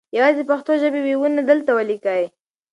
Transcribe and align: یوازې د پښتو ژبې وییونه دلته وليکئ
یوازې 0.17 0.41
د 0.45 0.47
پښتو 0.49 0.71
ژبې 0.81 0.99
وییونه 1.03 1.41
دلته 1.49 1.71
وليکئ 1.73 2.23